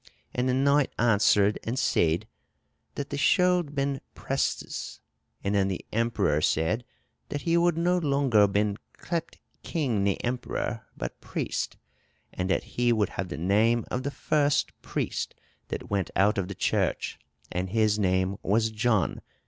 [0.33, 2.23] And the knyght answerede and seyde,
[2.95, 4.99] that thei scholde ben prestes.
[5.43, 6.81] And then the emperour seyde,
[7.29, 11.77] that he wolde no longer ben clept kyng ne emperour, but preest:
[12.33, 15.35] and that he wolde have the name of the first preest,
[15.67, 17.19] that wente out of the chirche;
[17.51, 19.21] and his name was John.